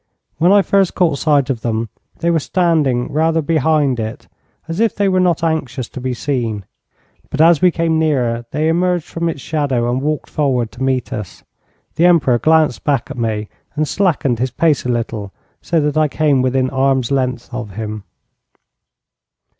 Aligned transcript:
When 0.39 0.51
I 0.51 0.63
first 0.63 0.95
caught 0.95 1.19
sight 1.19 1.51
of 1.51 1.61
them 1.61 1.89
they 2.21 2.31
were 2.31 2.39
standing 2.39 3.11
rather 3.13 3.39
behind 3.39 3.99
it, 3.99 4.27
as 4.67 4.79
if 4.79 4.95
they 4.95 5.07
were 5.07 5.19
not 5.19 5.43
anxious 5.43 5.87
to 5.89 6.01
be 6.01 6.15
seen, 6.15 6.65
but 7.29 7.39
as 7.39 7.61
we 7.61 7.69
came 7.69 7.99
nearer 7.99 8.47
they 8.49 8.67
emerged 8.67 9.05
from 9.05 9.29
its 9.29 9.41
shadow 9.41 9.87
and 9.91 10.01
walked 10.01 10.27
forward 10.31 10.71
to 10.71 10.81
meet 10.81 11.13
us. 11.13 11.43
The 11.97 12.07
Emperor 12.07 12.39
glanced 12.39 12.83
back 12.83 13.11
at 13.11 13.17
me, 13.19 13.47
and 13.75 13.87
slackened 13.87 14.39
his 14.39 14.49
pace 14.49 14.85
a 14.87 14.89
little 14.89 15.33
so 15.61 15.79
that 15.79 15.95
I 15.95 16.07
came 16.07 16.41
within 16.41 16.71
arm's 16.71 17.11
length 17.11 17.53
of 17.53 17.75
him. 17.75 18.03